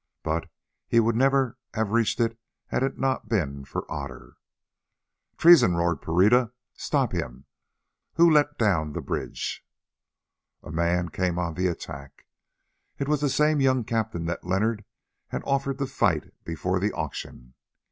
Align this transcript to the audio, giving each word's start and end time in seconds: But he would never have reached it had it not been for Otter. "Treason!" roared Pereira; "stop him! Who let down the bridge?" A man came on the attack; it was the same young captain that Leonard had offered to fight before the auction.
But 0.23 0.49
he 0.87 0.99
would 0.99 1.15
never 1.15 1.59
have 1.75 1.91
reached 1.91 2.19
it 2.19 2.35
had 2.69 2.81
it 2.81 2.97
not 2.97 3.29
been 3.29 3.63
for 3.65 3.85
Otter. 3.87 4.33
"Treason!" 5.37 5.75
roared 5.75 6.01
Pereira; 6.01 6.53
"stop 6.73 7.11
him! 7.11 7.45
Who 8.15 8.27
let 8.27 8.57
down 8.57 8.93
the 8.93 9.01
bridge?" 9.01 9.63
A 10.63 10.71
man 10.71 11.09
came 11.09 11.37
on 11.37 11.53
the 11.53 11.67
attack; 11.67 12.25
it 12.97 13.07
was 13.07 13.21
the 13.21 13.29
same 13.29 13.61
young 13.61 13.83
captain 13.83 14.25
that 14.25 14.43
Leonard 14.43 14.85
had 15.27 15.43
offered 15.43 15.77
to 15.77 15.85
fight 15.85 16.33
before 16.45 16.79
the 16.79 16.93
auction. 16.93 17.53